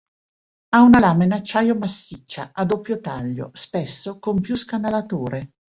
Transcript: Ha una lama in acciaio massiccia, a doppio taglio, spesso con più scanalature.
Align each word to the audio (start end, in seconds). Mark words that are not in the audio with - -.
Ha 0.69 0.81
una 0.81 0.97
lama 0.97 1.25
in 1.25 1.31
acciaio 1.31 1.75
massiccia, 1.77 2.49
a 2.53 2.65
doppio 2.65 2.99
taglio, 2.99 3.51
spesso 3.53 4.17
con 4.17 4.41
più 4.41 4.55
scanalature. 4.55 5.51